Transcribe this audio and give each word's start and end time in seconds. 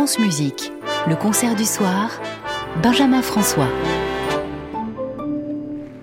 France 0.00 0.18
Musique, 0.18 0.72
le 1.08 1.14
concert 1.14 1.54
du 1.54 1.66
soir, 1.66 2.22
Benjamin 2.82 3.20
François. 3.20 3.68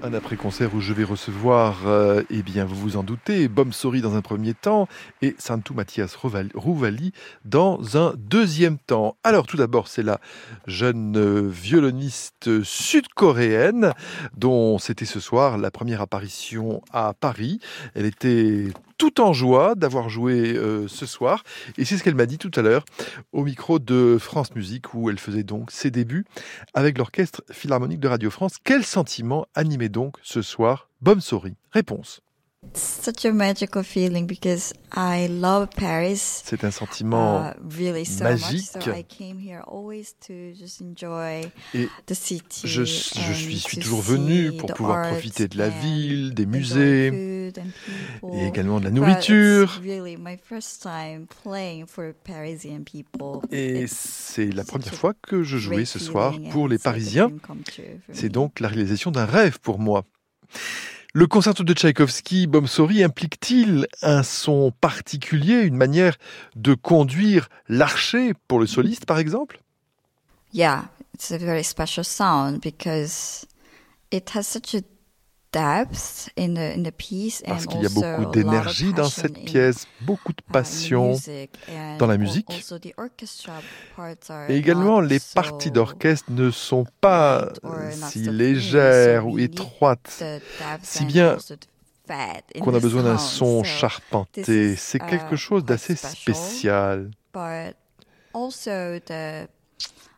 Un 0.03 0.13
après-concert 0.13 0.75
où 0.75 0.81
je 0.81 0.93
vais 0.93 1.03
recevoir, 1.03 1.87
euh, 1.87 2.21
eh 2.29 2.43
bien, 2.43 2.63
vous 2.63 2.75
vous 2.75 2.97
en 2.97 3.01
doutez, 3.01 3.47
Bom 3.47 3.71
Sori 3.71 4.01
dans 4.01 4.15
un 4.15 4.21
premier 4.21 4.53
temps 4.53 4.87
et 5.23 5.35
Santu 5.39 5.73
Mathias 5.73 6.15
Rouvali 6.15 7.11
dans 7.43 7.97
un 7.97 8.13
deuxième 8.17 8.77
temps. 8.77 9.17
Alors, 9.23 9.47
tout 9.47 9.57
d'abord, 9.57 9.87
c'est 9.87 10.03
la 10.03 10.19
jeune 10.67 11.17
euh, 11.17 11.47
violoniste 11.49 12.63
sud-coréenne 12.63 13.93
dont 14.37 14.77
c'était 14.77 15.05
ce 15.05 15.19
soir 15.19 15.57
la 15.57 15.71
première 15.71 16.01
apparition 16.01 16.83
à 16.93 17.15
Paris. 17.19 17.59
Elle 17.95 18.05
était 18.05 18.67
tout 18.97 19.21
en 19.21 19.33
joie 19.33 19.75
d'avoir 19.75 20.09
joué 20.09 20.53
euh, 20.55 20.87
ce 20.87 21.05
soir. 21.05 21.43
Et 21.77 21.85
c'est 21.85 21.97
ce 21.97 22.03
qu'elle 22.03 22.15
m'a 22.15 22.25
dit 22.25 22.37
tout 22.37 22.51
à 22.55 22.61
l'heure 22.61 22.85
au 23.31 23.43
micro 23.43 23.79
de 23.79 24.17
France 24.19 24.55
Musique 24.55 24.93
où 24.93 25.09
elle 25.09 25.19
faisait 25.19 25.43
donc 25.43 25.71
ses 25.71 25.91
débuts 25.91 26.25
avec 26.73 26.97
l'Orchestre 26.97 27.43
Philharmonique 27.51 27.99
de 27.99 28.07
Radio 28.07 28.29
France. 28.29 28.55
Quel 28.63 28.83
sentiment 28.83 29.45
animait 29.55 29.89
donc 29.89 30.17
ce 30.23 30.41
soir 30.41 30.89
Bom 31.01 31.19
Sori? 31.19 31.55
Réponse. 31.71 32.21
such 32.73 33.25
a 33.25 33.31
magical 33.31 33.83
feeling 33.83 34.25
because 34.25 34.73
I 34.91 35.27
love 35.27 35.69
Paris. 35.75 36.41
C'est 36.43 36.63
un 36.63 36.71
sentiment 36.71 37.49
uh, 37.49 37.53
really 37.77 38.05
so 38.05 38.23
magique. 38.23 38.75
Much, 38.75 38.83
so 38.83 38.91
I 38.91 39.03
came 39.03 39.37
here 39.39 39.61
always 39.67 40.15
to 40.27 40.53
just 40.53 40.81
enjoy 40.81 41.49
Et 41.73 41.87
the 42.07 42.13
city 42.13 42.67
je, 42.67 42.83
je 42.83 43.33
suis, 43.33 43.59
suis 43.59 43.77
to 43.77 43.83
toujours 43.83 44.01
venu 44.01 44.53
pour 44.53 44.73
pouvoir 44.73 45.07
profiter 45.09 45.47
de 45.47 45.57
la 45.57 45.69
ville, 45.69 46.33
des 46.33 46.45
musées. 46.45 47.51
Et 48.33 48.47
également 48.47 48.79
de 48.79 48.85
la 48.85 48.91
nourriture. 48.91 49.63
it's 49.77 49.83
really 49.83 50.17
my 50.17 50.37
first 50.37 50.81
time 50.81 51.27
playing 51.43 51.85
for 51.85 52.13
Parisian 52.23 52.83
people. 52.83 53.41
Et 53.51 53.85
c'est 53.87 54.51
la 54.51 54.63
première 54.63 54.93
fois 54.93 55.13
que 55.21 55.43
je 55.43 55.57
jouais 55.57 55.85
ce 55.85 55.99
soir 55.99 56.33
pour 56.51 56.67
les 56.67 56.77
Parisiens. 56.77 57.31
C'est 58.13 58.29
donc 58.29 58.59
la 58.59 58.67
réalisation 58.67 59.11
d'un 59.11 59.25
rêve 59.25 59.59
pour 59.59 59.79
moi. 59.79 60.05
Le 61.13 61.25
concerto 61.25 61.63
de 61.63 61.73
Tchaïkovski, 61.73 62.47
Bomsori, 62.47 63.03
implique-t-il 63.03 63.87
un 64.03 64.21
son 64.23 64.71
particulier, 64.71 65.61
une 65.61 65.75
manière 65.75 66.15
de 66.55 66.75
conduire 66.75 67.49
l'archer 67.69 68.33
pour 68.47 68.59
le 68.59 68.67
soliste, 68.67 69.05
par 69.05 69.17
exemple? 69.17 69.59
Yeah, 70.53 70.89
it's 71.13 71.31
a 71.31 71.37
very 71.37 71.63
special 71.63 72.03
sound 72.03 72.61
because 72.61 73.47
it 74.11 74.29
has 74.35 74.43
such 74.43 74.75
a 74.75 74.81
depth 75.57 76.29
in 76.37 76.53
the 76.53 76.77
in 76.77 76.83
the 76.83 76.91
piece 76.91 77.41
Parce 77.45 77.65
qu'il 77.65 77.81
y 77.81 77.85
a 77.85 77.89
beaucoup 77.89 78.05
a 78.05 78.17
lot 78.17 78.25
of 78.27 78.31
d'énergie 78.31 78.93
dans 78.93 79.09
cette 79.09 79.43
pièce, 79.43 79.87
beaucoup 80.01 80.33
de 80.33 80.41
uh, 80.41 80.51
passion. 80.51 81.13
dans 81.99 82.07
la 82.07 82.17
musique. 82.17 82.49
also 82.49 82.77
the 82.77 82.93
orchestra 82.97 83.53
parts 83.95 84.29
are 84.29 84.49
Et 84.49 84.57
également, 84.57 85.01
not 85.01 85.07
les 85.07 85.19
so 85.19 85.33
parties 85.33 85.71
d'orchestre 85.71 86.31
ne 86.31 86.51
sont 86.51 86.85
pas 87.01 87.49
si 88.09 88.19
légères 88.19 89.27
ou 89.27 89.39
étroites 89.39 90.23
si 90.83 91.05
bien 91.05 91.37
qu'on 92.61 92.73
a 92.73 92.79
besoin 92.79 93.03
d'un 93.03 93.17
son 93.17 93.63
So, 93.63 93.63
charpenté. 93.63 94.75
C'est 94.75 94.99
quelque 94.99 95.35
uh, 95.35 95.37
chose 95.37 95.61
quite 95.61 95.69
d'assez 95.69 95.95
spécial. 95.95 97.11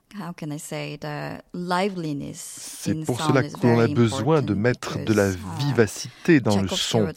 But 0.09 0.21
also 0.21 0.23
the 0.23 0.23
how 0.23 0.33
can 0.33 0.51
I 0.51 0.59
say 0.59 0.97
the 0.97 1.41
liveliness 1.53 2.37
C'est 2.81 3.05
pour 3.05 3.19
cela 3.21 3.43
qu'on 3.43 3.79
a 3.79 3.87
besoin 3.87 4.41
de 4.41 4.53
mettre 4.53 5.03
de 5.03 5.13
la 5.13 5.31
uh, 5.31 5.37
vivacité 5.59 6.39
dans 6.39 6.61
le 6.61 6.67
son. 6.67 7.07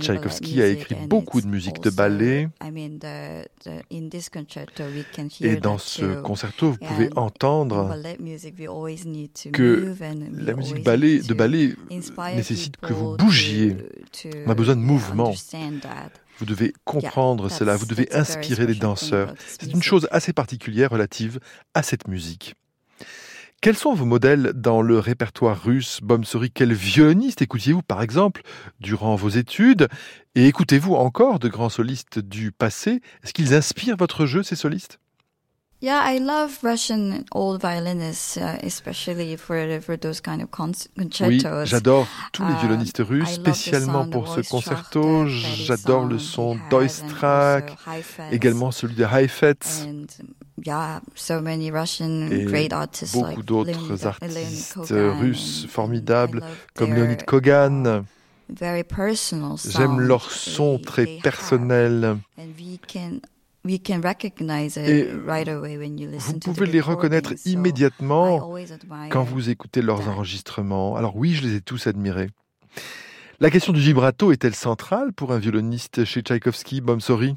Tchaïkovski 0.00 0.62
a 0.62 0.68
écrit 0.68 0.96
beaucoup 1.06 1.40
de 1.40 1.46
musique 1.46 1.80
de 1.82 1.90
ballet. 1.90 2.48
I 2.62 2.70
mean 2.70 2.98
the, 2.98 3.48
the 3.64 3.82
in 3.92 4.08
this 4.08 4.28
concerto 4.28 4.84
we 4.84 5.04
can 5.14 5.28
hear 5.28 5.52
Et 5.52 5.56
dans 5.56 5.78
ce 5.78 6.20
concerto, 6.20 6.70
vous 6.72 6.78
pouvez 6.78 7.10
entendre 7.16 7.94
que 9.52 9.94
la 10.32 10.54
musique 10.54 10.84
ballet, 10.84 11.20
de 11.20 11.34
ballet 11.34 11.74
nécessite 12.34 12.76
que 12.76 12.92
vous 12.92 13.16
bougiez. 13.16 13.76
On 14.46 14.50
a 14.50 14.54
besoin 14.54 14.76
de 14.76 14.80
mouvement. 14.80 15.32
Vous 16.38 16.46
devez 16.46 16.72
comprendre 16.84 17.48
cela, 17.48 17.76
vous 17.76 17.86
devez 17.86 18.14
inspirer 18.14 18.66
les 18.66 18.74
danseurs. 18.74 19.34
C'est 19.46 19.72
une 19.72 19.82
chose 19.82 20.06
assez 20.12 20.32
particulière 20.32 20.90
relative 20.90 21.40
à 21.74 21.82
cette 21.82 22.06
musique. 22.06 22.54
Quels 23.60 23.76
sont 23.76 23.92
vos 23.92 24.04
modèles 24.04 24.52
dans 24.54 24.82
le 24.82 25.00
répertoire 25.00 25.60
russe? 25.60 25.98
Bomsori 26.00 26.52
Quel 26.52 26.72
violoniste 26.72 27.42
écoutiez-vous 27.42 27.82
par 27.82 28.02
exemple 28.02 28.42
durant 28.78 29.16
vos 29.16 29.30
études? 29.30 29.88
Et 30.36 30.46
écoutez-vous 30.46 30.94
encore 30.94 31.40
de 31.40 31.48
grands 31.48 31.68
solistes 31.68 32.20
du 32.20 32.52
passé? 32.52 33.00
Est-ce 33.24 33.32
qu'ils 33.32 33.54
inspirent 33.54 33.96
votre 33.96 34.26
jeu, 34.26 34.44
ces 34.44 34.54
solistes? 34.54 35.00
Yeah, 35.80 36.02
I 36.04 36.18
love 36.18 36.58
Russian 36.64 37.24
old 37.30 37.60
violinists, 37.60 38.36
uh, 38.36 38.58
especially 38.64 39.36
for 39.36 39.80
for 39.80 39.96
those 39.96 40.20
kind 40.20 40.42
of 40.42 40.50
con- 40.50 40.72
Oui, 41.20 41.40
j'adore 41.64 42.08
tous 42.32 42.44
les 42.44 42.54
Uh, 42.54 42.58
violonistes 42.58 42.98
russes, 42.98 43.28
spécialement 43.34 44.10
pour 44.10 44.26
ce 44.26 44.40
concerto. 44.40 45.26
J'adore 45.28 46.06
le 46.06 46.18
son 46.18 46.58
d'Oistrakh, 46.68 47.76
également 48.32 48.72
celui 48.72 48.96
de 48.96 49.04
Heifetz. 49.04 49.86
Yeah, 50.66 51.00
so 51.14 51.40
many 51.40 51.70
Russian 51.70 52.28
Et 52.32 52.44
great 52.44 52.72
artists 52.72 53.14
beaucoup 53.14 53.36
like 53.36 53.44
d'autres 53.46 54.04
artistes 54.04 54.74
russes 54.90 55.66
formidables, 55.68 56.38
and 56.38 56.46
I 56.46 56.48
love 56.48 56.56
comme 56.74 56.94
Leonid 56.94 57.24
Kogan. 57.24 58.04
Very 58.48 58.82
personal 58.82 59.56
J'aime 59.64 60.00
leur 60.00 60.28
son 60.32 60.78
très 60.78 61.06
personnel. 61.22 62.18
We 63.68 63.78
can 63.82 64.00
recognize 64.00 64.78
it 64.78 64.88
Et 64.88 65.12
right 65.26 65.46
away 65.46 65.76
when 65.76 65.98
you 65.98 66.08
listen 66.10 66.32
Vous 66.32 66.38
to 66.38 66.52
the 66.52 66.54
pouvez 66.54 66.66
les 66.66 66.80
reconnaître 66.80 67.34
immédiatement 67.44 68.48
always 68.48 68.72
admire 68.72 69.10
quand 69.10 69.24
vous 69.24 69.50
écoutez 69.50 69.82
leurs 69.82 70.08
enregistrements. 70.08 70.96
Alors 70.96 71.16
oui, 71.16 71.34
je 71.34 71.46
les 71.46 71.56
ai 71.56 71.60
tous 71.60 71.86
admirés. 71.86 72.30
La 73.40 73.50
question 73.50 73.74
du 73.74 73.80
vibrato 73.80 74.32
est-elle 74.32 74.54
centrale 74.54 75.12
pour 75.12 75.32
un 75.32 75.38
violoniste 75.38 76.06
chez 76.06 76.22
Tchaïkovski, 76.22 76.80
Bomsori 76.80 77.36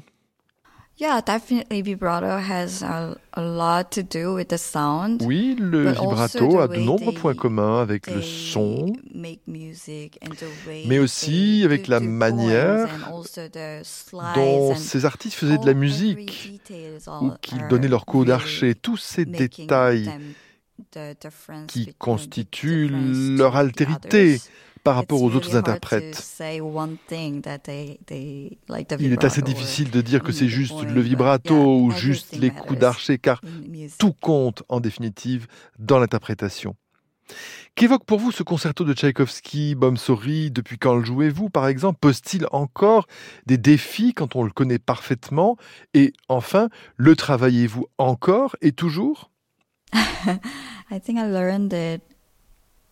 Yeah, 1.02 1.20
definitely 1.20 1.82
vibrato 1.82 2.38
has 2.38 2.80
a, 2.80 3.16
a 3.32 3.42
lot 3.42 3.90
to 3.90 4.04
do 4.04 4.34
with 4.34 4.50
the 4.50 4.56
sound. 4.56 5.20
Oui, 5.26 5.56
le 5.58 5.90
vibrato 5.90 6.60
a 6.60 6.68
de 6.68 6.76
nombreux 6.76 7.12
points 7.12 7.34
communs 7.34 7.82
avec 7.82 8.06
le 8.06 8.22
son, 8.22 8.92
mais 9.12 11.00
aussi 11.00 11.62
avec 11.64 11.88
la 11.88 11.98
manière 11.98 12.88
dont 14.36 14.76
ces 14.76 15.04
artistes 15.04 15.34
faisaient 15.34 15.58
de 15.58 15.66
la 15.66 15.74
musique 15.74 16.62
ou 17.20 17.32
qu'ils 17.40 17.66
donnaient 17.66 17.88
leur 17.88 18.06
coup 18.06 18.24
d'archer. 18.24 18.76
Tous 18.76 18.96
ces 18.96 19.24
détails 19.24 20.08
qui 21.68 21.86
difference 21.86 22.28
leur 23.38 23.56
altérité 23.56 24.40
par 24.84 24.96
rapport 24.96 25.22
aux 25.22 25.34
autres 25.34 25.56
interprètes. 25.56 26.42
Il 28.98 29.12
est 29.12 29.24
assez 29.24 29.42
difficile 29.42 29.90
de 29.90 30.00
dire 30.00 30.22
que 30.22 30.32
c'est 30.32 30.48
juste 30.48 30.82
le 30.82 31.00
vibrato 31.00 31.54
ou 31.54 31.90
juste 31.90 32.36
les 32.36 32.50
coups 32.50 32.78
d'archer, 32.78 33.18
car 33.18 33.40
tout 33.98 34.12
compte 34.12 34.62
en 34.68 34.80
définitive 34.80 35.46
dans 35.78 35.98
l'interprétation. 35.98 36.76
Qu'évoque 37.74 38.04
pour 38.04 38.18
vous 38.18 38.32
ce 38.32 38.42
concerto 38.42 38.84
de 38.84 38.92
Tchaïkovski, 38.92 39.74
Bomsori 39.74 40.50
Depuis 40.50 40.76
quand 40.76 40.96
le 40.96 41.04
jouez-vous, 41.04 41.48
par 41.48 41.66
exemple? 41.66 41.98
Pose-t-il 42.00 42.46
encore 42.52 43.06
des 43.46 43.56
défis 43.56 44.12
quand 44.12 44.36
on 44.36 44.42
le 44.42 44.50
connaît 44.50 44.78
parfaitement? 44.78 45.56
Et 45.94 46.12
enfin, 46.28 46.68
le 46.96 47.16
travaillez-vous 47.16 47.86
encore 47.96 48.56
et 48.60 48.72
toujours? 48.72 49.31
I 50.90 50.98
think 50.98 51.18
I 51.18 51.26
learned 51.26 51.72
it 51.72 52.02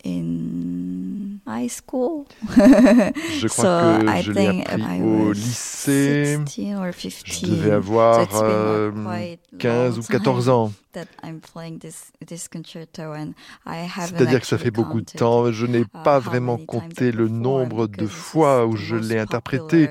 in 0.04 1.38
high 1.46 1.68
school. 1.68 2.24
Je 2.46 3.46
crois 3.48 3.64
So 3.64 4.04
que 4.04 4.18
I 4.18 4.22
je 4.22 4.32
l'ai 4.32 4.64
appris 4.66 5.02
au 5.02 5.32
lycée. 5.32 6.38
16 6.46 6.74
or 6.76 6.92
Je 6.92 7.22
15. 7.22 7.50
devais 7.50 7.70
So 7.70 7.74
avoir 7.74 8.28
been 8.28 8.36
a 8.36 8.44
euh, 8.44 8.90
quite 8.92 9.40
15 9.58 9.98
ou 9.98 10.02
long 10.02 10.06
14 10.08 10.44
time 10.44 10.54
ans. 10.54 10.72
That 10.92 11.06
I'm 11.22 11.38
playing 11.40 11.78
this 11.78 12.10
this 12.26 12.48
concerto 12.48 13.12
and 13.12 13.34
I 13.64 13.86
haven't 13.86 14.16
C'est-à-dire 14.16 14.40
que 14.40 14.46
ça 14.46 14.58
fait 14.58 14.72
beaucoup 14.72 15.00
de 15.00 15.10
temps. 15.10 15.52
Je 15.52 15.66
n'ai 15.66 15.82
uh, 15.82 16.02
pas 16.02 16.18
vraiment 16.18 16.56
compté 16.58 17.12
le 17.12 17.28
nombre 17.28 17.86
de 17.86 18.06
fois 18.06 18.64
is 18.64 18.68
où 18.68 18.76
je 18.76 18.96
l'ai 18.96 19.18
interprété, 19.20 19.88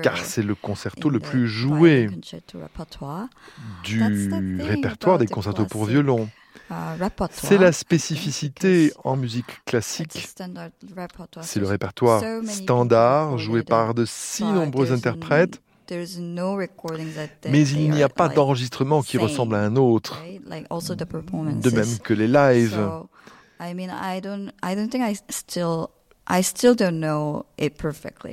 car 0.00 0.18
c'est 0.18 0.44
le 0.44 0.54
concerto 0.54 1.10
le 1.10 1.18
plus 1.18 1.48
joué 1.48 2.08
du 3.82 4.02
répertoire 4.60 5.18
des 5.18 5.26
concertos 5.26 5.64
pour 5.64 5.84
violon. 5.84 6.28
Uh, 6.70 7.02
repertoire. 7.02 7.30
C'est 7.32 7.58
la 7.58 7.72
spécificité 7.72 8.92
en 9.04 9.16
musique 9.16 9.64
classique. 9.64 10.28
C'est 11.40 11.60
le 11.60 11.66
répertoire 11.66 12.22
standard 12.46 13.38
joué 13.38 13.62
par 13.62 13.94
de 13.94 14.04
si 14.04 14.44
nombreux 14.44 14.92
interprètes, 14.92 15.62
mais 17.48 17.68
il 17.68 17.90
n'y 17.90 18.02
a 18.02 18.08
pas 18.08 18.28
d'enregistrement 18.28 19.02
qui 19.02 19.18
ressemble 19.18 19.54
à 19.54 19.60
un 19.60 19.76
autre, 19.76 20.22
de 20.22 21.70
même 21.70 21.98
que 21.98 22.14
les 22.14 22.28
lives. 22.28 22.78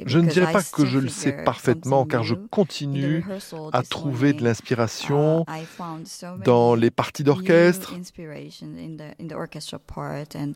Je 0.06 0.20
ne 0.20 0.30
dirais 0.30 0.52
I 0.52 0.54
pas 0.54 0.64
que 0.64 0.86
je 0.86 1.00
le 1.00 1.08
sais 1.08 1.32
parfaitement 1.32 2.06
car 2.06 2.24
je 2.24 2.36
continue 2.36 3.26
à 3.72 3.84
trouver 3.84 4.34
de 4.34 4.44
l'inspiration 4.44 5.46
uh, 5.48 6.44
dans 6.44 6.76
les 6.76 6.92
parties 6.92 7.24
d'orchestre. 7.24 7.94
inspiration 7.94 8.68
in 8.78 8.98
the 8.98 9.22
in 9.22 9.28
the 9.28 9.34
orchestra 9.34 9.80
part 9.80 10.36
and 10.36 10.54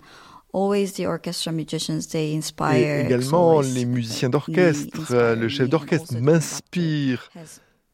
always 0.53 0.93
the 0.93 1.05
orchestra 1.05 1.51
musicians 1.51 2.07
they 2.11 2.33
Et 2.33 2.37
inspire 2.37 3.05
également, 3.05 3.61
les 3.61 3.85
musiciens 3.85 4.29
d'orchestre, 4.29 5.11
euh, 5.11 5.35
le 5.35 5.47
chef 5.47 5.69
d'orchestre 5.69 6.15
m'inspire. 6.19 7.29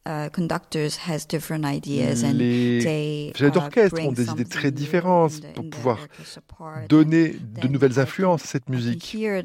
Has, 0.05 0.27
uh, 0.27 0.29
conductors 0.31 0.97
has 1.07 1.25
different 1.27 1.65
ideas 1.65 2.23
and 2.23 2.33
Les 2.33 3.33
chefs 3.35 3.51
d'orchestre 3.51 3.99
ont 4.01 4.11
des 4.11 4.29
idées 4.29 4.45
très 4.45 4.71
différentes 4.71 5.41
pour 5.53 5.69
pouvoir 5.69 5.99
donner 6.89 7.35
de 7.61 7.67
nouvelles 7.67 7.99
influences 7.99 8.43
à 8.43 8.47
cette 8.47 8.69
musique. 8.69 9.15
Et 9.15 9.43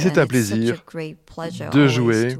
c'est 0.00 0.18
un 0.18 0.26
plaisir 0.26 0.84
de 1.72 1.88
jouer 1.88 2.36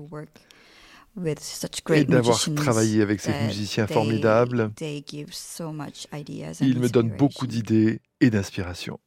Et 1.92 2.04
d'avoir 2.04 2.38
travaillé 2.54 3.02
avec 3.02 3.20
ces 3.20 3.32
musiciens 3.46 3.86
they- 3.86 3.94
formidables, 3.94 4.70
they 4.76 5.04
give 5.06 5.32
so 5.32 5.72
much 5.72 6.06
ideas 6.12 6.62
and 6.62 6.66
ils 6.66 6.78
me 6.78 6.88
donnent 6.88 7.16
beaucoup 7.16 7.46
d'idées 7.46 8.00
et 8.20 8.30
d'inspiration. 8.30 8.98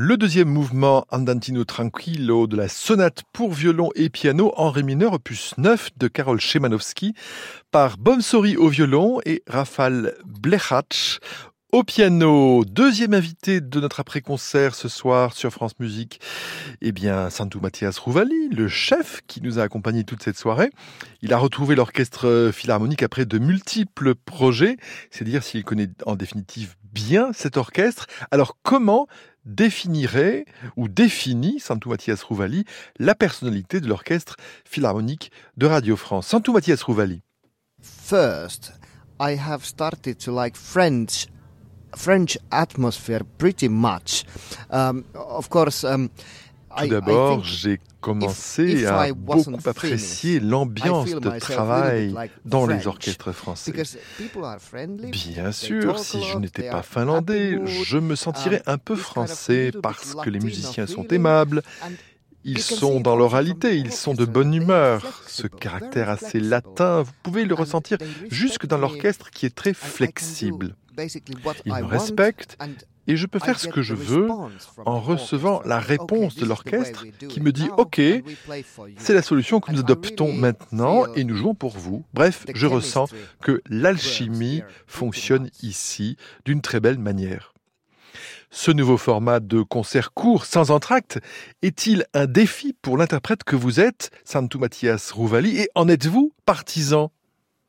Le 0.00 0.16
deuxième 0.16 0.48
mouvement 0.48 1.04
Andantino 1.10 1.64
Tranquillo 1.64 2.46
de 2.46 2.56
la 2.56 2.68
sonate 2.68 3.24
pour 3.32 3.52
violon 3.52 3.90
et 3.96 4.10
piano 4.10 4.52
en 4.56 4.70
ré 4.70 4.84
mineur 4.84 5.14
opus 5.14 5.54
9 5.58 5.90
de 5.96 6.06
Karol 6.06 6.40
Szymanowski 6.40 7.14
par 7.72 7.98
Bomsori 7.98 8.56
au 8.56 8.68
violon 8.68 9.18
et 9.26 9.42
Rafal 9.48 10.14
Blechach 10.24 11.18
au 11.72 11.82
piano, 11.82 12.64
deuxième 12.64 13.12
invité 13.12 13.60
de 13.60 13.80
notre 13.80 14.00
après-concert 14.00 14.74
ce 14.74 14.88
soir 14.88 15.34
sur 15.34 15.50
France 15.50 15.78
Musique, 15.80 16.18
eh 16.80 16.92
bien, 16.92 17.28
Santou 17.28 17.60
Mathias 17.60 17.98
Rouvali, 17.98 18.48
le 18.48 18.68
chef 18.68 19.20
qui 19.26 19.42
nous 19.42 19.58
a 19.58 19.64
accompagnés 19.64 20.04
toute 20.04 20.22
cette 20.22 20.38
soirée. 20.38 20.70
Il 21.20 21.34
a 21.34 21.36
retrouvé 21.36 21.74
l'orchestre 21.74 22.52
philharmonique 22.54 23.02
après 23.02 23.26
de 23.26 23.38
multiples 23.38 24.14
projets, 24.14 24.78
c'est 25.10 25.26
à 25.26 25.28
dire 25.28 25.42
s'il 25.42 25.62
connaît 25.62 25.90
en 26.06 26.16
définitive 26.16 26.76
bien 26.90 27.32
cet 27.34 27.58
orchestre. 27.58 28.06
Alors, 28.30 28.56
comment 28.62 29.06
définirait 29.48 30.44
ou 30.76 30.86
définit 30.88 31.58
Santou 31.58 31.88
Mathias 31.88 32.22
Rouvali 32.22 32.64
la 32.98 33.14
personnalité 33.14 33.80
de 33.80 33.88
l'orchestre 33.88 34.36
philharmonique 34.64 35.32
de 35.56 35.66
Radio 35.66 35.96
France 35.96 36.28
Santou 36.28 36.52
Mathias 36.52 36.82
Rouvali. 36.82 37.22
First, 37.80 38.72
I 39.20 39.36
have 39.36 39.64
started 39.64 40.18
to 40.18 40.32
like 40.32 40.56
French 40.56 41.26
French 41.96 42.38
atmosphere 42.50 43.24
pretty 43.38 43.68
much. 43.68 44.24
Um, 44.70 45.04
of 45.14 45.48
course, 45.48 45.84
um, 45.84 46.10
Tout 46.76 46.86
d'abord, 46.86 47.44
j'ai 47.44 47.80
commencé 48.00 48.86
à 48.86 49.12
beaucoup 49.12 49.56
apprécier 49.64 50.40
l'ambiance 50.40 51.10
de 51.10 51.38
travail 51.38 52.14
dans 52.44 52.66
les 52.66 52.86
orchestres 52.86 53.32
français. 53.32 53.72
Bien 55.10 55.52
sûr, 55.52 55.98
si 55.98 56.22
je 56.22 56.38
n'étais 56.38 56.70
pas 56.70 56.82
finlandais, 56.82 57.58
je 57.66 57.98
me 57.98 58.14
sentirais 58.14 58.62
um, 58.66 58.74
un 58.74 58.78
peu 58.78 58.96
français 58.96 59.72
parce 59.82 60.14
que 60.14 60.30
les 60.30 60.40
musiciens 60.40 60.86
sont 60.86 61.06
aimables, 61.08 61.62
ils 62.44 62.60
sont 62.60 63.00
dans 63.00 63.16
l'oralité, 63.16 63.76
ils 63.76 63.92
sont 63.92 64.14
de 64.14 64.24
bonne 64.24 64.54
humeur. 64.54 65.22
Ce 65.26 65.46
caractère 65.46 66.08
assez 66.08 66.40
latin, 66.40 67.02
vous 67.02 67.12
pouvez 67.22 67.44
le 67.44 67.54
ressentir 67.54 67.98
jusque 68.30 68.66
dans 68.66 68.78
l'orchestre 68.78 69.30
qui 69.30 69.46
est 69.46 69.54
très 69.54 69.74
flexible. 69.74 70.74
Ils 71.64 71.72
me 71.72 71.84
respectent 71.84 72.58
et 73.06 73.16
je 73.16 73.26
peux 73.26 73.38
faire 73.38 73.58
ce 73.58 73.68
que 73.68 73.82
je 73.82 73.94
veux 73.94 74.28
en 74.84 75.00
recevant 75.00 75.62
la 75.64 75.78
réponse 75.78 76.36
de 76.36 76.44
l'orchestre 76.44 77.06
qui 77.28 77.40
me 77.40 77.52
dit 77.52 77.68
OK, 77.76 78.00
c'est 78.98 79.14
la 79.14 79.22
solution 79.22 79.60
que 79.60 79.72
nous 79.72 79.80
adoptons 79.80 80.32
maintenant 80.32 81.12
et 81.14 81.24
nous 81.24 81.36
jouons 81.36 81.54
pour 81.54 81.76
vous. 81.76 82.04
Bref, 82.12 82.44
je 82.54 82.66
ressens 82.66 83.06
que 83.42 83.62
l'alchimie 83.68 84.62
fonctionne 84.86 85.50
ici 85.62 86.16
d'une 86.44 86.60
très 86.60 86.80
belle 86.80 86.98
manière. 86.98 87.54
Ce 88.50 88.70
nouveau 88.70 88.96
format 88.96 89.40
de 89.40 89.60
concert 89.60 90.12
court 90.14 90.46
sans 90.46 90.70
entracte 90.70 91.18
est-il 91.60 92.06
un 92.14 92.26
défi 92.26 92.72
pour 92.72 92.96
l'interprète 92.96 93.44
que 93.44 93.56
vous 93.56 93.78
êtes, 93.78 94.10
Santu 94.24 94.56
Mathias 94.56 95.12
Rouvali, 95.12 95.58
et 95.58 95.68
en 95.74 95.86
êtes-vous 95.86 96.32
partisan? 96.46 97.12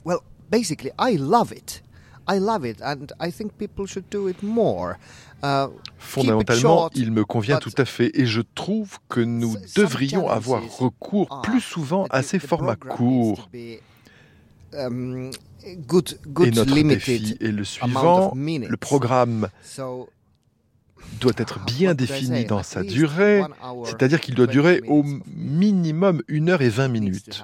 Well, 0.06 0.20
basically, 0.50 0.92
I 0.98 1.18
love 1.18 1.52
it. 1.52 1.84
I 2.30 2.40
love 2.40 2.64
it 2.64 2.82
and 2.82 3.08
I 3.20 3.32
think 3.32 3.54
people 3.54 3.88
should 3.88 4.10
do 4.12 4.28
it 4.30 4.44
more. 4.44 4.98
Uh, 5.42 5.68
Fondamentalement, 5.98 6.90
il 6.94 7.12
me 7.12 7.26
convient 7.26 7.60
tout 7.60 7.74
à 7.78 7.86
fait 7.86 8.12
et 8.14 8.26
je 8.26 8.42
trouve 8.56 9.00
que 9.08 9.22
nous 9.22 9.56
devrions 9.76 10.30
avoir 10.30 10.62
recours 10.78 11.42
plus 11.42 11.62
souvent 11.62 12.06
à 12.10 12.22
ces 12.22 12.40
formats 12.40 12.76
courts. 12.76 13.50
Um, 14.72 15.32
et 15.66 16.52
notre 16.52 16.76
défi 16.84 17.38
est 17.42 17.52
le 17.52 17.64
suivant, 17.64 18.34
le 18.36 18.78
programme 18.78 19.50
doit 21.20 21.34
être 21.38 21.64
bien 21.66 21.94
défini 21.94 22.46
dans 22.46 22.64
sa 22.64 22.84
durée, 22.84 23.44
c'est-à-dire 23.86 24.22
qu'il 24.22 24.36
doit 24.36 24.48
durer 24.48 24.82
au 24.88 25.04
minimum 25.36 26.22
une 26.28 26.50
heure 26.50 26.62
et 26.62 26.70
vingt 26.70 26.88
minutes. 26.88 27.44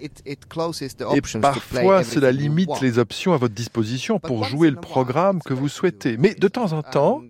Et 0.00 1.20
parfois, 1.40 2.04
cela 2.04 2.32
limite 2.32 2.80
les 2.80 2.98
options 2.98 3.32
à 3.32 3.36
votre 3.36 3.54
disposition 3.54 4.18
pour 4.18 4.44
jouer 4.44 4.70
le 4.70 4.76
programme 4.76 5.40
que 5.42 5.54
vous 5.54 5.68
souhaitez. 5.68 6.16
Mais 6.16 6.34
de 6.34 6.48
temps 6.48 6.72
en 6.72 6.82
temps, 6.82 7.22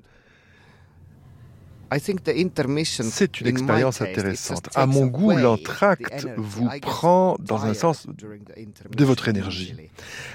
c'est 3.02 3.40
une 3.40 3.46
expérience 3.46 4.02
intéressante. 4.02 4.68
À 4.74 4.86
mon 4.86 5.06
goût, 5.06 5.36
l'entracte 5.36 6.26
vous 6.36 6.68
prend 6.80 7.36
dans 7.40 7.64
un 7.64 7.74
sens 7.74 8.06
de 8.06 9.04
votre 9.04 9.28
énergie. 9.28 9.74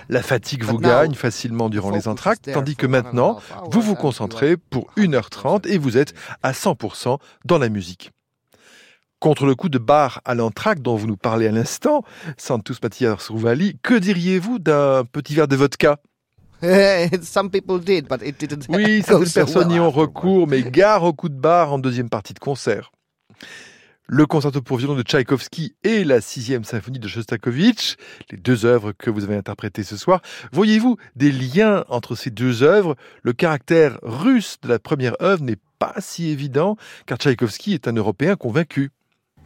La 0.09 0.21
fatigue 0.21 0.63
vous 0.63 0.77
gagne 0.77 1.13
facilement 1.13 1.69
durant 1.69 1.91
les 1.91 2.07
entractes, 2.07 2.49
tandis 2.51 2.75
que 2.75 2.87
maintenant, 2.87 3.39
vous 3.71 3.81
vous 3.81 3.95
concentrez 3.95 4.57
pour 4.57 4.91
1h30 4.97 5.67
et 5.67 5.77
vous 5.77 5.97
êtes 5.97 6.13
à 6.43 6.51
100% 6.51 7.17
dans 7.45 7.57
la 7.57 7.69
musique. 7.69 8.11
Contre 9.19 9.45
le 9.45 9.53
coup 9.53 9.69
de 9.69 9.77
barre 9.77 10.19
à 10.25 10.33
l'entracte 10.33 10.81
dont 10.81 10.95
vous 10.95 11.05
nous 11.05 11.17
parlez 11.17 11.47
à 11.47 11.51
l'instant, 11.51 12.03
Santos 12.37 12.73
Mathias 12.81 13.27
Rouvali, 13.27 13.77
que 13.83 13.93
diriez-vous 13.93 14.57
d'un 14.57 15.05
petit 15.05 15.35
verre 15.35 15.47
de 15.47 15.55
vodka? 15.55 15.99
oui, 18.69 19.01
certaines 19.05 19.31
personnes 19.31 19.71
y 19.71 19.79
ont 19.79 19.91
recours, 19.91 20.47
mais 20.47 20.63
gare 20.63 21.03
au 21.03 21.13
coup 21.13 21.29
de 21.29 21.39
barre 21.39 21.73
en 21.73 21.79
deuxième 21.79 22.09
partie 22.09 22.33
de 22.33 22.39
concert. 22.39 22.91
Le 24.13 24.25
concerto 24.25 24.61
pour 24.61 24.75
violon 24.75 24.95
de 24.95 25.03
Tchaïkovski 25.03 25.73
et 25.83 26.03
la 26.03 26.19
sixième 26.19 26.65
symphonie 26.65 26.99
de 26.99 27.07
Shostakovich, 27.07 27.95
les 28.29 28.37
deux 28.37 28.65
œuvres 28.65 28.91
que 28.91 29.09
vous 29.09 29.23
avez 29.23 29.37
interprétées 29.37 29.83
ce 29.83 29.95
soir. 29.95 30.21
Voyez-vous 30.51 30.97
des 31.15 31.31
liens 31.31 31.85
entre 31.87 32.15
ces 32.15 32.29
deux 32.29 32.61
œuvres? 32.61 32.97
Le 33.23 33.31
caractère 33.31 33.99
russe 34.03 34.57
de 34.61 34.67
la 34.67 34.79
première 34.79 35.15
œuvre 35.21 35.43
n'est 35.43 35.59
pas 35.79 35.95
si 35.99 36.27
évident, 36.27 36.75
car 37.05 37.19
Tchaïkovski 37.19 37.73
est 37.73 37.87
un 37.87 37.93
Européen 37.93 38.35
convaincu. 38.35 38.91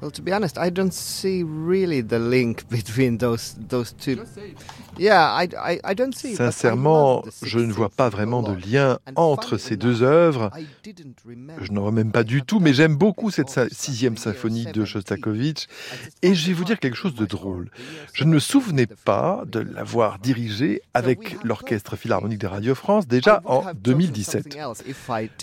Well, 0.02 0.12
to 0.12 0.22
be 0.22 0.34
honest, 0.34 0.58
I 0.58 0.70
don't 0.72 0.92
see 0.92 1.42
really 1.44 2.02
the 2.02 2.20
link 2.20 2.68
between 2.70 3.18
those 3.18 3.56
those 3.70 3.94
two. 3.94 4.26
Yeah, 4.98 5.34
I, 5.34 5.48
I, 5.58 5.80
I 5.84 5.96
don't 5.96 6.14
see. 6.14 6.36
Sincèrement, 6.36 7.24
je 7.42 7.60
ne 7.60 7.72
vois 7.72 7.90
pas 7.90 8.10
vraiment 8.10 8.42
de 8.44 8.54
lien 8.54 9.00
entre 9.16 9.58
ces 9.58 9.78
deux 9.78 10.04
œuvres. 10.04 10.52
Je 11.62 11.72
n'en 11.72 11.82
vois 11.82 11.92
même 11.92 12.12
pas 12.12 12.24
du 12.24 12.44
tout, 12.44 12.60
mais 12.60 12.74
j'aime 12.74 12.96
beaucoup 12.96 13.32
cette 13.32 13.74
sixième 13.74 14.18
symphonie 14.18 14.66
de 14.66 14.86
Shostakovich. 14.86 15.68
Et 16.22 16.36
je 16.36 16.48
vais 16.48 16.54
vous 16.54 16.64
dire 16.64 16.80
quelque 16.80 16.96
chose 16.96 17.16
de 17.16 17.26
drôle. 17.26 17.70
Je 18.14 18.24
ne 18.24 18.30
me 18.30 18.40
souvenais 18.40 18.88
pas 18.88 19.44
de 19.48 19.60
l'avoir 19.60 20.20
dirigée 20.20 20.82
avec 20.94 21.38
l'Orchestre 21.44 21.96
Philharmonique 21.96 22.40
de 22.40 22.48
Radio 22.48 22.76
France 22.76 23.08
déjà 23.08 23.42
en 23.46 23.64
2017. 23.76 24.58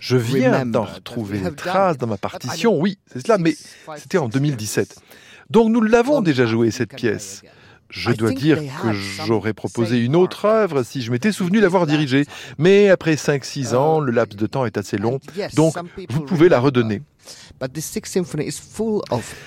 Je 0.00 0.16
viens 0.16 0.64
d'en 0.66 0.84
retrouver 0.84 1.38
une 1.38 1.54
trace 1.54 1.98
dans 1.98 2.06
ma 2.06 2.18
partition, 2.18 2.78
oui, 2.78 2.98
c'est 3.12 3.26
cela, 3.26 3.38
mais 3.38 3.54
c'était 3.96 4.18
en 4.18 4.28
2017. 4.28 4.41
Donc 5.50 5.70
nous 5.70 5.80
l'avons 5.82 6.22
déjà 6.22 6.46
joué 6.46 6.70
cette 6.70 6.94
pièce. 6.94 7.42
Je 7.92 8.10
dois 8.12 8.32
dire 8.32 8.58
que 8.82 8.92
j'aurais 8.92 9.52
proposé 9.52 10.02
une 10.02 10.16
autre 10.16 10.46
œuvre 10.46 10.82
si 10.82 11.02
je 11.02 11.10
m'étais 11.10 11.30
souvenu 11.30 11.60
l'avoir 11.60 11.86
dirigée. 11.86 12.24
Mais 12.56 12.88
après 12.88 13.14
5-6 13.16 13.74
ans, 13.74 14.00
le 14.00 14.12
laps 14.12 14.36
de 14.36 14.46
temps 14.46 14.64
est 14.64 14.78
assez 14.78 14.96
long, 14.96 15.20
donc 15.54 15.74
vous 16.08 16.20
pouvez 16.22 16.48
la 16.48 16.58
redonner. 16.58 17.02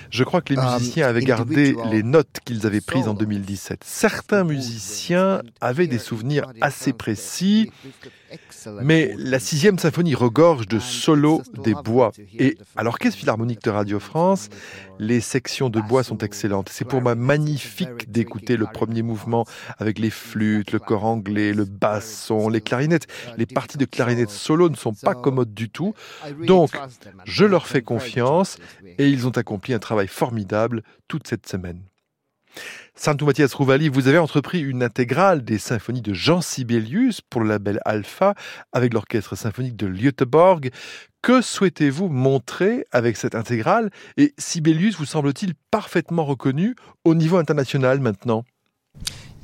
Je 0.09 0.23
crois 0.23 0.41
que 0.41 0.53
les 0.53 0.59
um, 0.59 0.73
musiciens 0.73 1.07
avaient 1.07 1.21
gardé 1.21 1.75
les 1.91 2.03
notes 2.03 2.39
qu'ils 2.45 2.65
avaient 2.65 2.81
prises 2.81 3.07
en 3.07 3.13
2017. 3.13 3.81
Certains 3.83 4.43
musiciens 4.43 5.41
avaient 5.59 5.87
des 5.87 5.99
souvenirs 5.99 6.45
assez 6.61 6.93
précis, 6.93 7.71
mais 8.81 9.13
la 9.17 9.39
sixième 9.39 9.79
symphonie 9.79 10.15
regorge 10.15 10.67
de 10.67 10.79
solos 10.79 11.41
des 11.63 11.73
bois. 11.73 12.11
Et 12.37 12.57
à 12.75 12.83
l'Orchestre 12.83 13.19
Philharmonique 13.19 13.63
de 13.63 13.69
Radio 13.69 13.99
France, 13.99 14.49
les 14.99 15.21
sections 15.21 15.69
de 15.69 15.81
bois 15.81 16.03
sont 16.03 16.17
excellentes. 16.19 16.69
C'est 16.69 16.85
pour 16.85 17.01
moi 17.01 17.15
magnifique 17.15 18.11
d'écouter 18.11 18.57
le 18.57 18.65
premier 18.65 19.01
mouvement 19.01 19.45
avec 19.77 19.99
les 19.99 20.09
flûtes, 20.09 20.71
le 20.71 20.79
corps 20.79 21.05
anglais, 21.05 21.53
le 21.53 21.65
basson, 21.65 22.49
les 22.49 22.61
clarinettes. 22.61 23.07
Les 23.37 23.45
parties 23.45 23.77
de 23.77 23.85
clarinette 23.85 24.29
solo 24.29 24.69
ne 24.69 24.75
sont 24.75 24.93
pas 24.93 25.15
commodes 25.15 25.53
du 25.53 25.69
tout. 25.69 25.93
Donc, 26.45 26.71
je 27.25 27.45
leur 27.45 27.67
fais 27.67 27.81
confiance 27.81 28.57
et 28.97 29.09
ils 29.09 29.27
ont 29.27 29.31
accompli 29.31 29.73
un 29.73 29.79
travail 29.79 30.07
formidable 30.07 30.83
toute 31.07 31.27
cette 31.27 31.47
semaine. 31.47 31.81
Santo 32.97 33.25
Mathias 33.25 33.53
Rouvali, 33.53 33.89
vous 33.89 34.07
avez 34.07 34.17
entrepris 34.17 34.61
une 34.61 34.81
intégrale 34.81 35.43
des 35.43 35.57
symphonies 35.57 36.01
de 36.01 36.13
Jean 36.13 36.39
Sibelius 36.39 37.19
pour 37.19 37.41
le 37.41 37.49
label 37.49 37.81
Alpha 37.83 38.35
avec 38.71 38.93
l'orchestre 38.93 39.35
symphonique 39.35 39.75
de 39.75 39.89
Göteborg. 39.89 40.71
Que 41.21 41.41
souhaitez-vous 41.41 42.07
montrer 42.07 42.85
avec 42.91 43.17
cette 43.17 43.35
intégrale? 43.35 43.89
Et 44.15 44.33
Sibelius 44.37 44.95
vous 44.95 45.05
semble-t-il 45.05 45.55
parfaitement 45.71 46.23
reconnu 46.23 46.73
au 47.03 47.15
niveau 47.15 47.35
international 47.35 47.99
maintenant? 47.99 48.45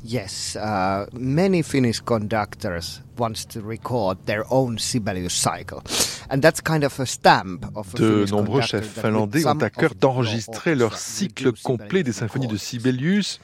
Yes, 0.04 0.56
uh, 0.56 1.06
many 1.12 1.62
Finnish 1.62 2.00
conductors 2.00 3.02
wants 3.16 3.46
to 3.46 3.60
record 3.60 4.18
their 4.26 4.44
own 4.50 4.78
Sibelius 4.78 5.32
cycle. 5.32 5.80
And 6.28 6.40
that's 6.42 6.60
kind 6.60 6.82
of 6.82 6.98
a 6.98 7.06
stamp 7.06 7.66
of 7.76 7.94
a 7.94 7.98
De 7.98 8.26
nombreux 8.30 8.62
chefs 8.62 8.88
finlandais 8.88 9.46
ont 9.46 9.58
à 9.60 9.70
cœur 9.70 9.94
d'enregistrer 9.94 10.74
leur 10.74 10.98
cycle 10.98 11.52
complet 11.62 12.02
des 12.02 12.12
symphonies 12.12 12.48
de 12.48 12.56
Sibelius 12.56 13.40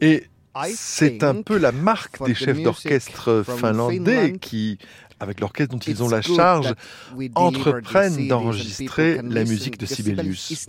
et 0.00 0.26
c'est 0.74 1.22
un 1.22 1.42
peu 1.42 1.56
la 1.56 1.72
marque 1.72 2.22
des 2.24 2.34
chefs 2.34 2.62
d'orchestre 2.62 3.44
finlandais 3.44 4.36
qui 4.38 4.78
avec 5.20 5.40
l'orchestre 5.40 5.72
dont 5.72 5.80
ils 5.80 6.02
ont 6.02 6.08
la 6.08 6.22
charge, 6.22 6.74
entreprennent 7.34 8.28
d'enregistrer 8.28 9.20
la 9.22 9.44
musique 9.44 9.78
de 9.78 9.86
Sibelius. 9.86 10.68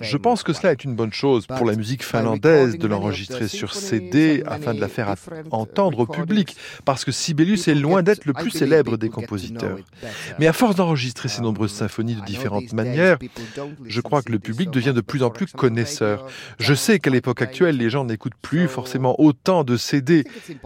Je 0.00 0.16
pense 0.16 0.42
que 0.42 0.52
cela 0.52 0.72
est 0.72 0.84
une 0.84 0.94
bonne 0.94 1.12
chose 1.12 1.46
pour 1.46 1.66
la 1.66 1.74
musique 1.74 2.04
finlandaise 2.04 2.78
de 2.78 2.86
l'enregistrer 2.86 3.48
sur 3.48 3.74
CD 3.74 4.42
afin 4.46 4.74
de 4.74 4.80
la 4.80 4.88
faire 4.88 5.14
entendre 5.50 6.00
au 6.00 6.06
public, 6.06 6.56
parce 6.84 7.04
que 7.04 7.12
Sibelius 7.12 7.68
est 7.68 7.74
loin 7.74 8.02
d'être 8.02 8.24
le 8.24 8.32
plus 8.32 8.50
célèbre 8.50 8.96
des 8.96 9.08
compositeurs. 9.08 9.78
Mais 10.38 10.46
à 10.46 10.52
force 10.52 10.76
d'enregistrer 10.76 11.28
ces 11.28 11.42
nombreuses 11.42 11.72
symphonies 11.72 12.14
de 12.14 12.24
différentes 12.24 12.72
manières, 12.72 13.18
je 13.84 14.00
crois 14.00 14.22
que 14.22 14.32
le 14.32 14.38
public 14.38 14.70
devient 14.70 14.92
de 14.94 15.00
plus 15.00 15.22
en 15.22 15.30
plus 15.30 15.46
connaisseur. 15.46 16.26
Je 16.58 16.74
sais 16.74 16.98
qu'à 16.98 17.10
l'époque 17.10 17.42
actuelle, 17.42 17.76
les 17.76 17.90
gens 17.90 18.04
n'écoutent 18.04 18.40
plus 18.40 18.68
forcément 18.68 19.20
autant 19.20 19.64
de 19.64 19.76
CD, 19.76 20.24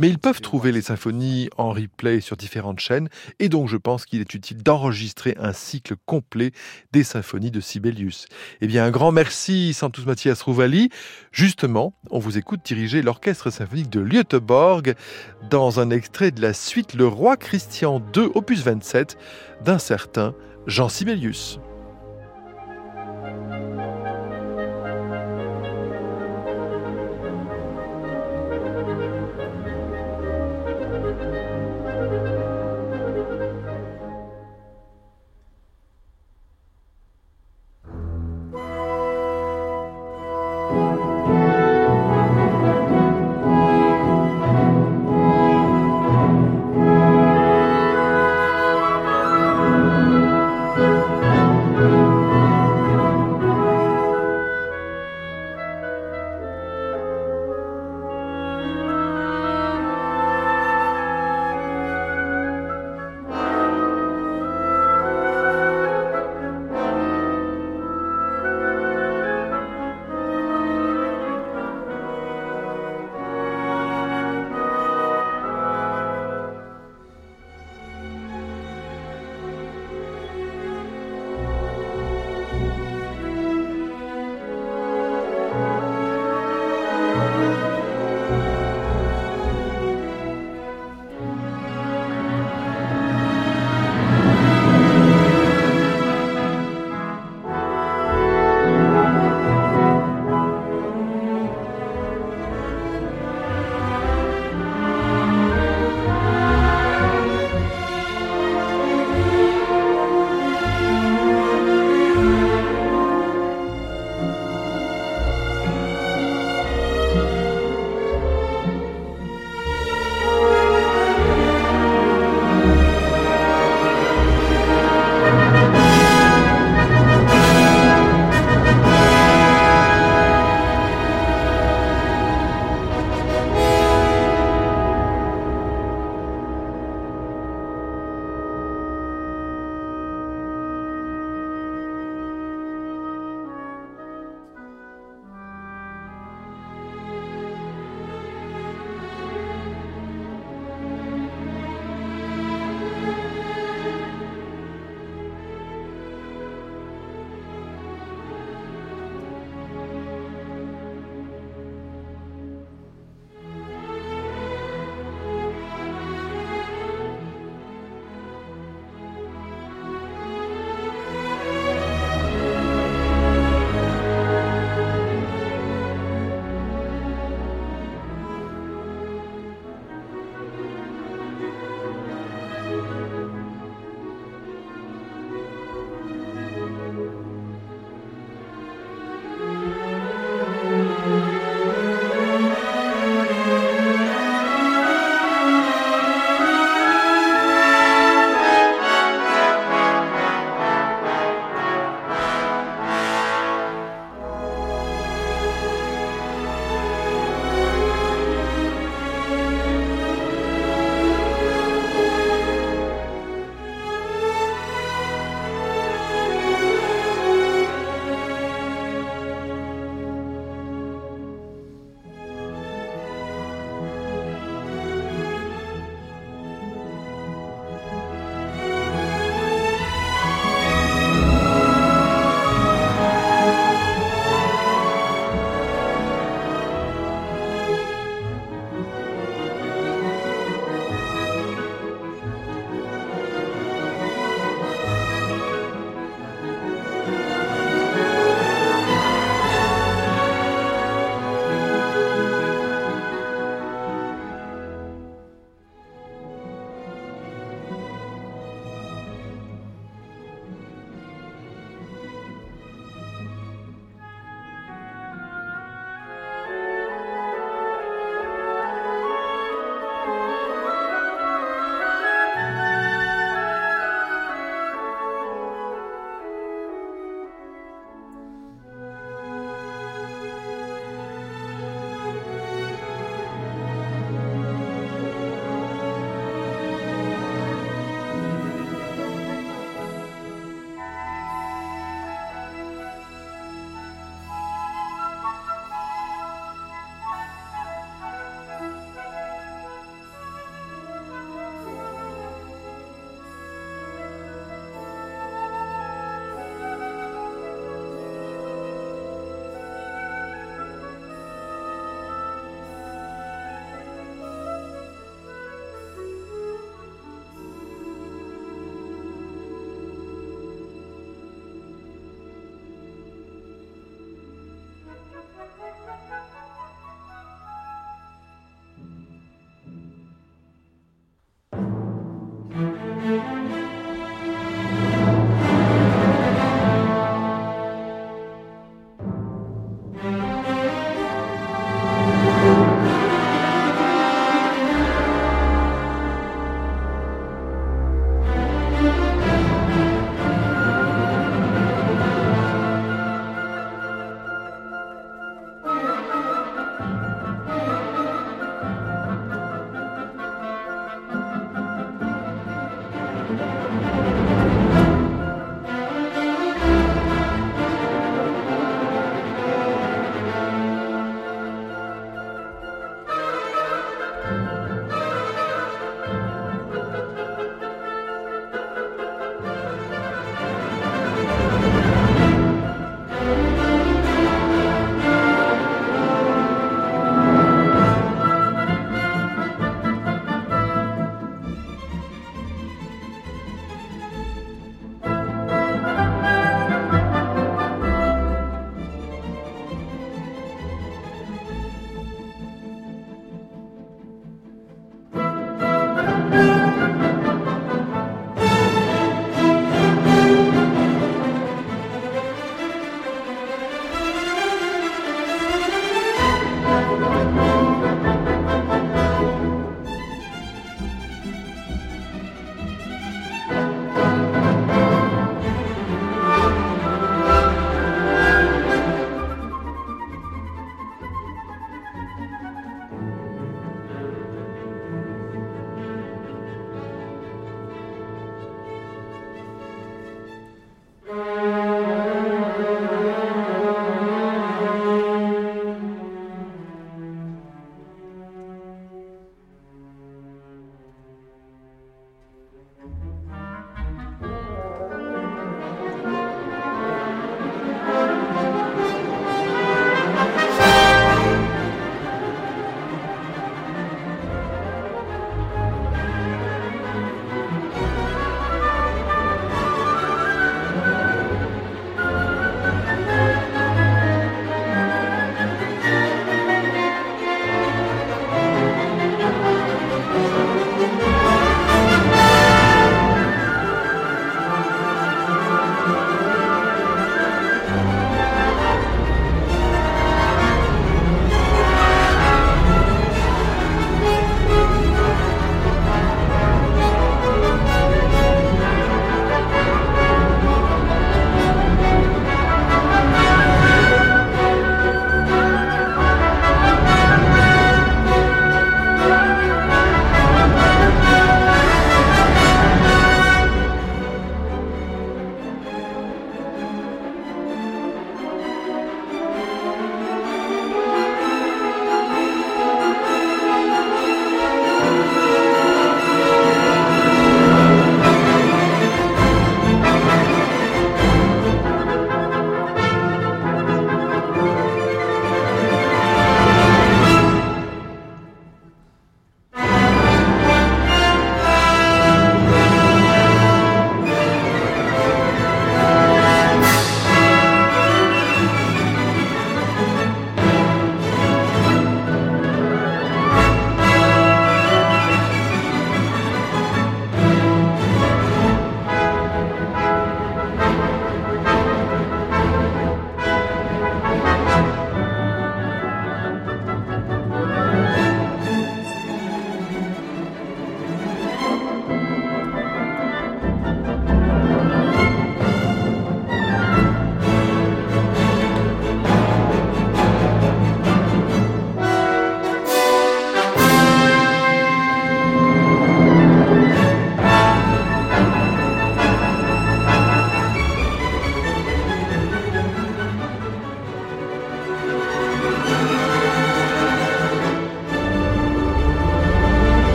mais 0.00 0.08
ils 0.08 0.18
peuvent 0.18 0.40
trouver 0.40 0.72
les 0.72 0.82
symphonies 0.82 1.48
en 1.56 1.70
replay 1.70 2.20
sur 2.20 2.36
différentes 2.36 2.80
chaînes, 2.80 3.08
et 3.38 3.48
donc 3.48 3.68
je 3.68 3.76
pense 3.76 4.04
qu'il 4.04 4.20
est 4.20 4.34
utile 4.34 4.62
d'enregistrer 4.62 5.34
un 5.38 5.52
cycle 5.52 5.94
complet 6.06 6.52
des 6.92 7.04
symphonies 7.04 7.50
de 7.50 7.60
Sibelius. 7.60 8.26
Bien, 8.68 8.84
un 8.84 8.90
grand 8.90 9.12
merci, 9.12 9.72
Santos 9.72 10.02
Mathias 10.04 10.42
Rouvali. 10.42 10.90
Justement, 11.32 11.94
on 12.10 12.18
vous 12.18 12.36
écoute 12.36 12.60
diriger 12.62 13.00
l'orchestre 13.00 13.48
symphonique 13.50 13.88
de 13.88 14.02
Göteborg 14.04 14.94
dans 15.48 15.80
un 15.80 15.88
extrait 15.88 16.32
de 16.32 16.42
la 16.42 16.52
suite 16.52 16.92
Le 16.92 17.06
Roi 17.06 17.38
Christian 17.38 18.02
II, 18.14 18.28
opus 18.34 18.62
27, 18.62 19.16
d'un 19.64 19.78
certain 19.78 20.34
Jean 20.66 20.90
Sibelius. 20.90 21.60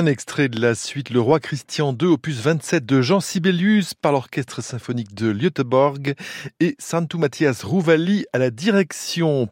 Un 0.00 0.06
extrait 0.06 0.48
de 0.48 0.58
la 0.58 0.74
suite 0.74 1.10
Le 1.10 1.20
Roi 1.20 1.40
Christian 1.40 1.94
II, 1.94 2.08
opus 2.08 2.40
27 2.40 2.86
de 2.86 3.02
Jean 3.02 3.20
Sibelius 3.20 3.92
par 3.92 4.12
l'Orchestre 4.12 4.62
symphonique 4.62 5.14
de 5.14 5.30
Göteborg 5.30 6.14
et 6.58 6.74
Santu 6.78 7.18
Matthias 7.18 7.62
Rouvali 7.62 8.24
à 8.32 8.38
la 8.38 8.50
direction. 8.50 9.46